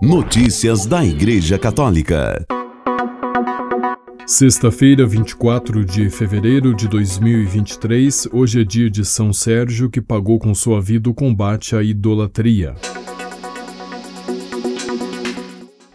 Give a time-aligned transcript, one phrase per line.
[0.00, 2.46] Notícias da Igreja Católica.
[4.24, 10.54] Sexta-feira, 24 de fevereiro de 2023, hoje é dia de São Sérgio que pagou com
[10.54, 12.76] sua vida o combate à idolatria.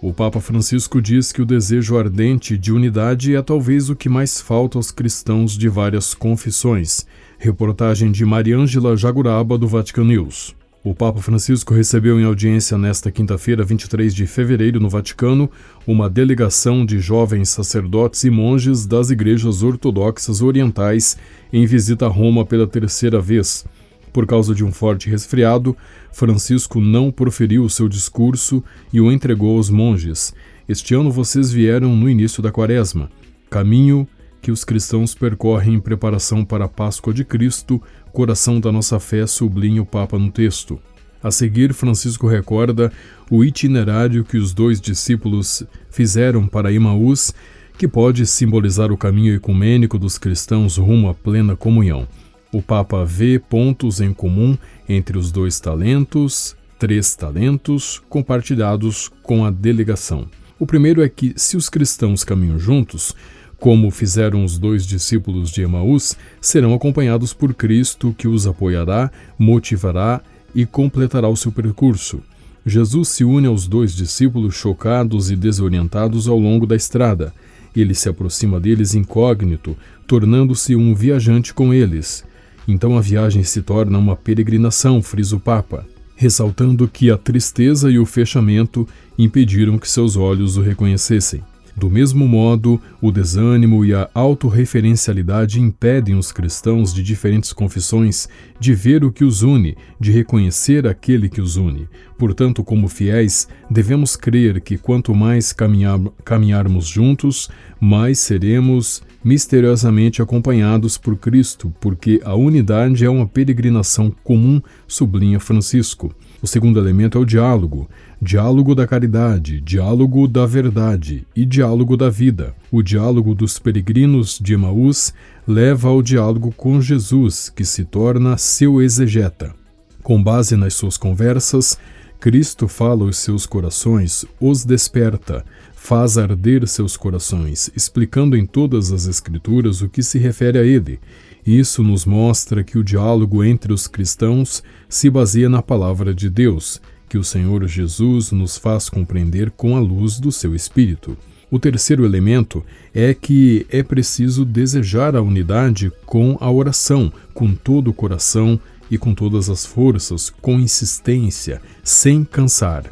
[0.00, 4.40] O Papa Francisco diz que o desejo ardente de unidade é talvez o que mais
[4.40, 7.06] falta aos cristãos de várias confissões.
[7.38, 10.56] Reportagem de Mariângela Jaguraba, do Vatican News.
[10.84, 15.48] O Papa Francisco recebeu em audiência nesta quinta-feira, 23 de fevereiro, no Vaticano,
[15.86, 21.16] uma delegação de jovens sacerdotes e monges das igrejas ortodoxas orientais
[21.52, 23.64] em visita a Roma pela terceira vez.
[24.12, 25.76] Por causa de um forte resfriado,
[26.10, 28.60] Francisco não proferiu seu discurso
[28.92, 30.34] e o entregou aos monges.
[30.68, 33.08] Este ano vocês vieram no início da quaresma,
[33.48, 34.04] caminho
[34.42, 37.80] que os cristãos percorrem em preparação para a Páscoa de Cristo,
[38.12, 40.80] coração da nossa fé, sublinha o Papa no texto.
[41.22, 42.92] A seguir, Francisco recorda
[43.30, 47.32] o itinerário que os dois discípulos fizeram para Emaús,
[47.78, 52.08] que pode simbolizar o caminho ecumênico dos cristãos rumo à plena comunhão.
[52.52, 54.58] O Papa vê pontos em comum
[54.88, 60.26] entre os dois talentos, três talentos, compartilhados com a delegação.
[60.58, 63.14] O primeiro é que, se os cristãos caminham juntos,
[63.62, 70.20] como fizeram os dois discípulos de Emaús, serão acompanhados por Cristo, que os apoiará, motivará
[70.52, 72.20] e completará o seu percurso.
[72.66, 77.32] Jesus se une aos dois discípulos chocados e desorientados ao longo da estrada.
[77.74, 79.76] Ele se aproxima deles incógnito,
[80.08, 82.24] tornando-se um viajante com eles.
[82.66, 88.00] Então a viagem se torna uma peregrinação, frisa o Papa, ressaltando que a tristeza e
[88.00, 91.44] o fechamento impediram que seus olhos o reconhecessem.
[91.76, 98.28] Do mesmo modo, o desânimo e a autorreferencialidade impedem os cristãos de diferentes confissões
[98.60, 101.88] de ver o que os une, de reconhecer aquele que os une.
[102.18, 110.98] Portanto, como fiéis, devemos crer que quanto mais caminhar, caminharmos juntos, mais seremos misteriosamente acompanhados
[110.98, 116.14] por Cristo, porque a unidade é uma peregrinação comum, sublinha Francisco.
[116.42, 117.88] O segundo elemento é o diálogo.
[118.20, 122.52] Diálogo da caridade, diálogo da verdade e diálogo da vida.
[122.68, 125.14] O diálogo dos peregrinos de Emaús
[125.46, 129.54] leva ao diálogo com Jesus, que se torna seu exegeta.
[130.02, 131.78] Com base nas suas conversas,
[132.18, 135.44] Cristo fala aos seus corações, os desperta,
[135.76, 140.98] faz arder seus corações, explicando em todas as Escrituras o que se refere a ele
[141.46, 146.80] isso nos mostra que o diálogo entre os cristãos se baseia na palavra de Deus,
[147.08, 151.16] que o Senhor Jesus nos faz compreender com a luz do seu Espírito.
[151.50, 152.64] O terceiro elemento
[152.94, 158.58] é que é preciso desejar a unidade com a oração, com todo o coração
[158.90, 162.84] e com todas as forças, com insistência, sem cansar.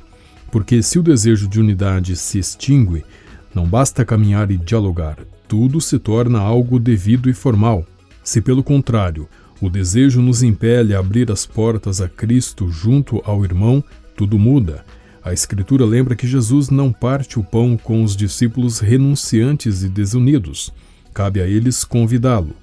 [0.50, 3.05] Porque se o desejo de unidade se extingue,
[3.55, 5.19] não basta caminhar e dialogar,
[5.49, 7.87] tudo se torna algo devido e formal.
[8.22, 9.28] Se, pelo contrário,
[9.60, 13.84] o desejo nos impele a abrir as portas a Cristo junto ao irmão,
[14.16, 14.84] tudo muda.
[15.22, 20.72] A Escritura lembra que Jesus não parte o pão com os discípulos renunciantes e desunidos.
[21.12, 22.54] Cabe a eles convidá-lo,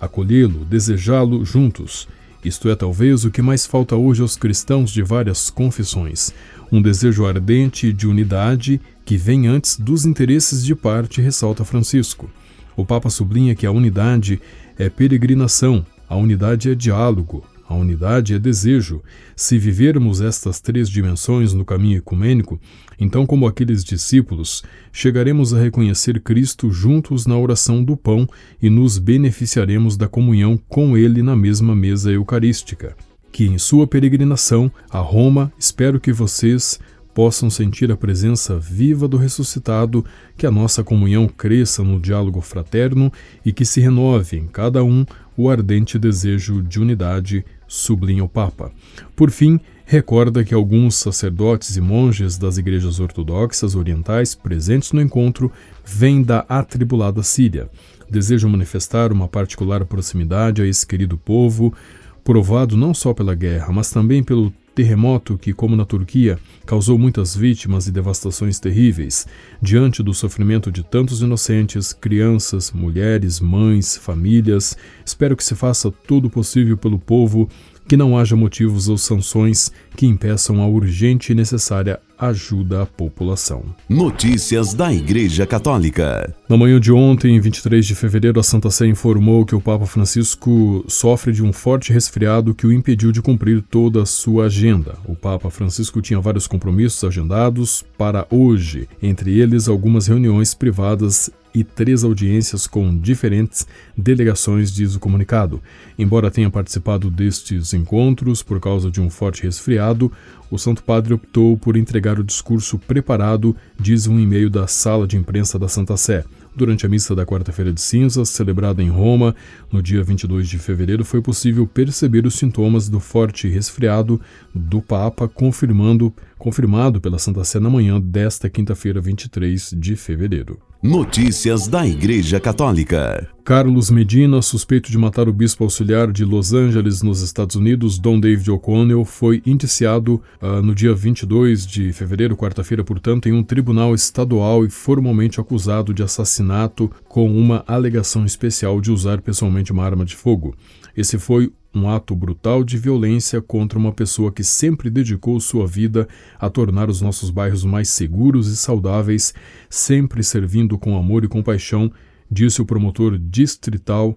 [0.00, 2.08] acolhê-lo, desejá-lo juntos.
[2.44, 6.32] Isto é talvez o que mais falta hoje aos cristãos de várias confissões:
[6.72, 12.30] um desejo ardente de unidade que vem antes dos interesses de parte, ressalta Francisco.
[12.76, 14.40] O Papa sublinha que a unidade
[14.80, 19.02] é peregrinação, a unidade é diálogo, a unidade é desejo.
[19.36, 22.58] Se vivermos estas três dimensões no caminho ecumênico,
[22.98, 28.26] então, como aqueles discípulos, chegaremos a reconhecer Cristo juntos na oração do pão
[28.60, 32.96] e nos beneficiaremos da comunhão com Ele na mesma mesa eucarística.
[33.30, 36.80] Que em sua peregrinação a Roma, espero que vocês
[37.14, 40.04] possam sentir a presença viva do ressuscitado,
[40.36, 43.12] que a nossa comunhão cresça no diálogo fraterno
[43.44, 45.04] e que se renove em cada um
[45.36, 48.70] o ardente desejo de unidade, sublinha o Papa.
[49.16, 55.50] Por fim, recorda que alguns sacerdotes e monges das igrejas ortodoxas orientais presentes no encontro
[55.84, 57.68] vêm da atribulada Síria.
[58.08, 61.74] Desejam manifestar uma particular proximidade a esse querido povo,
[62.22, 67.36] provado não só pela guerra, mas também pelo terremoto que, como na Turquia, causou muitas
[67.36, 69.26] vítimas e devastações terríveis,
[69.60, 76.30] diante do sofrimento de tantos inocentes, crianças, mulheres, mães, famílias, espero que se faça tudo
[76.30, 77.46] possível pelo povo
[77.86, 83.62] que não haja motivos ou sanções que impeçam a urgente e necessária ajuda à população.
[83.88, 86.34] Notícias da Igreja Católica.
[86.48, 90.84] Na manhã de ontem, 23 de fevereiro, a Santa Sé informou que o Papa Francisco
[90.86, 94.94] sofre de um forte resfriado que o impediu de cumprir toda a sua agenda.
[95.06, 101.64] O Papa Francisco tinha vários compromissos agendados para hoje, entre eles algumas reuniões privadas e
[101.64, 103.66] três audiências com diferentes
[103.96, 105.62] delegações, diz o comunicado.
[105.98, 110.10] Embora tenha participado destes encontros por causa de um forte resfriado,
[110.50, 115.16] o Santo Padre optou por entregar o discurso preparado, diz um e-mail da sala de
[115.16, 116.24] imprensa da Santa Sé.
[116.54, 119.36] Durante a missa da quarta-feira de cinzas, celebrada em Roma,
[119.70, 124.20] no dia 22 de fevereiro, foi possível perceber os sintomas do forte resfriado
[124.52, 130.58] do Papa, confirmando, confirmado pela Santa Sé na manhã desta quinta-feira, 23 de fevereiro.
[130.82, 133.28] Notícias da Igreja Católica.
[133.44, 138.18] Carlos Medina, suspeito de matar o bispo auxiliar de Los Angeles, nos Estados Unidos, Don
[138.18, 143.94] David O'Connell, foi indiciado uh, no dia 22 de fevereiro, quarta-feira, portanto, em um tribunal
[143.94, 150.06] estadual e formalmente acusado de assassinato com uma alegação especial de usar pessoalmente uma arma
[150.06, 150.56] de fogo.
[150.96, 156.08] Esse foi um ato brutal de violência contra uma pessoa que sempre dedicou sua vida
[156.38, 159.32] a tornar os nossos bairros mais seguros e saudáveis,
[159.68, 161.90] sempre servindo com amor e compaixão,
[162.30, 164.16] disse o promotor distrital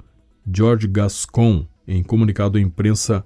[0.52, 3.24] George Gascon em comunicado à imprensa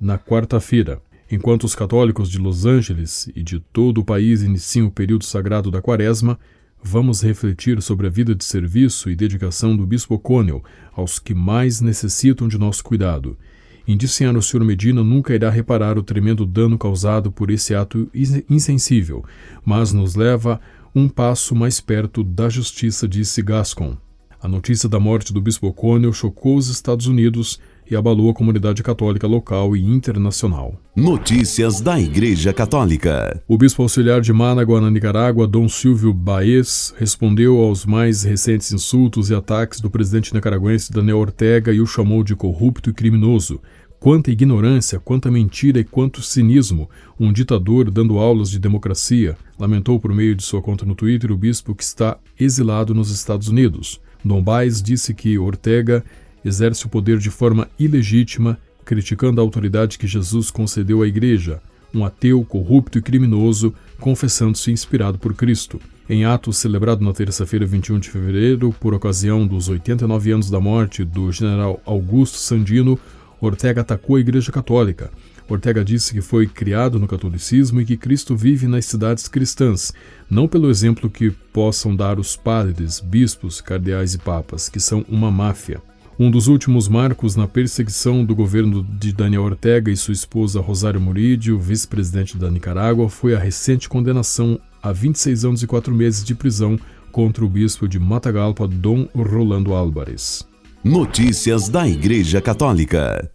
[0.00, 1.00] na quarta-feira.
[1.30, 5.70] Enquanto os católicos de Los Angeles e de todo o país iniciam o período sagrado
[5.70, 6.38] da Quaresma,
[6.82, 10.62] vamos refletir sobre a vida de serviço e dedicação do Bispo O'Connell
[10.92, 13.38] aos que mais necessitam de nosso cuidado.
[13.86, 14.64] Indiciando o Sr.
[14.64, 18.10] Medina nunca irá reparar o tremendo dano causado por esse ato
[18.48, 19.24] insensível,
[19.64, 20.60] mas nos leva
[20.94, 23.96] um passo mais perto da justiça, disse Gascon.
[24.40, 27.58] A notícia da morte do Bispo O'Connell chocou os Estados Unidos
[27.90, 30.74] e abalou a comunidade católica local e internacional.
[30.96, 33.42] Notícias da Igreja Católica.
[33.46, 39.30] O bispo auxiliar de Managua, na Nicarágua, Dom Silvio Baez, respondeu aos mais recentes insultos
[39.30, 43.60] e ataques do presidente nicaragüense Daniel Ortega e o chamou de corrupto e criminoso.
[44.04, 46.90] Quanta ignorância, quanta mentira e quanto cinismo.
[47.18, 51.36] Um ditador dando aulas de democracia, lamentou por meio de sua conta no Twitter o
[51.38, 53.98] bispo que está exilado nos Estados Unidos.
[54.22, 56.04] Dom Baez disse que Ortega
[56.44, 61.60] exerce o poder de forma ilegítima, criticando a autoridade que Jesus concedeu à Igreja,
[61.94, 65.80] um ateu corrupto e criminoso, confessando-se inspirado por Cristo.
[66.08, 71.04] Em ato celebrado na terça-feira, 21 de fevereiro, por ocasião dos 89 anos da morte
[71.04, 72.98] do general Augusto Sandino,
[73.40, 75.10] Ortega atacou a Igreja Católica.
[75.48, 79.92] Ortega disse que foi criado no catolicismo e que Cristo vive nas cidades cristãs,
[80.28, 85.30] não pelo exemplo que possam dar os padres, bispos, cardeais e papas, que são uma
[85.30, 85.82] máfia.
[86.16, 91.00] Um dos últimos marcos na perseguição do governo de Daniel Ortega e sua esposa Rosário
[91.00, 96.32] Murillo, vice-presidente da Nicarágua, foi a recente condenação a 26 anos e 4 meses de
[96.32, 96.78] prisão
[97.10, 100.46] contra o bispo de Matagalpa, Dom Rolando Álvares.
[100.84, 103.28] Notícias da Igreja Católica.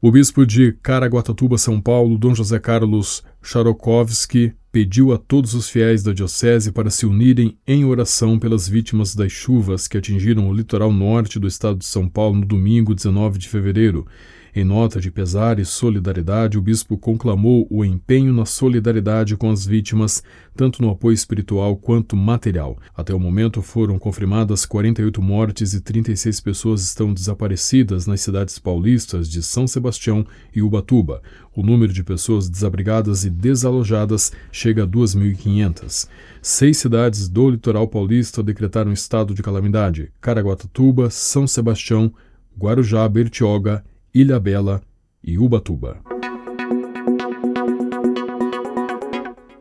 [0.00, 6.02] O bispo de Caraguatatuba, São Paulo, Dom José Carlos Charokovsky, pediu a todos os fiéis
[6.02, 10.92] da Diocese para se unirem em oração pelas vítimas das chuvas que atingiram o litoral
[10.92, 14.06] norte do estado de São Paulo no domingo 19 de fevereiro.
[14.54, 19.64] Em nota de pesar e solidariedade, o bispo conclamou o empenho na solidariedade com as
[19.64, 20.22] vítimas,
[20.54, 22.76] tanto no apoio espiritual quanto material.
[22.94, 29.26] Até o momento foram confirmadas 48 mortes e 36 pessoas estão desaparecidas nas cidades paulistas
[29.26, 30.22] de São Sebastião
[30.54, 31.22] e Ubatuba.
[31.56, 36.06] O número de pessoas desabrigadas e desalojadas chega a 2.500.
[36.42, 42.12] Seis cidades do litoral paulista decretaram estado de calamidade: Caraguatatuba, São Sebastião,
[42.58, 43.82] Guarujá, Bertioga
[44.14, 44.82] Ilha Bela
[45.24, 45.96] e Ubatuba.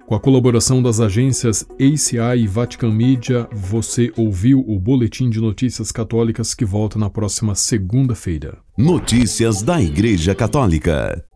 [0.05, 5.89] Com a colaboração das agências ACI e Vatican Media, você ouviu o Boletim de Notícias
[5.89, 8.57] Católicas que volta na próxima segunda-feira.
[8.77, 11.23] Notícias da Igreja Católica.